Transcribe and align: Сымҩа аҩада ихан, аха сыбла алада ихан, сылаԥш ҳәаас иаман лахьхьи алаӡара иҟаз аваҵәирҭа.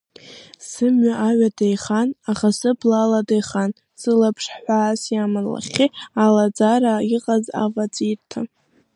Сымҩа 0.69 1.15
аҩада 1.27 1.65
ихан, 1.75 2.09
аха 2.31 2.49
сыбла 2.59 2.97
алада 3.03 3.35
ихан, 3.41 3.71
сылаԥш 4.01 4.45
ҳәаас 4.59 5.01
иаман 5.13 5.45
лахьхьи 5.53 5.87
алаӡара 6.23 6.93
иҟаз 7.15 7.45
аваҵәирҭа. 7.63 8.41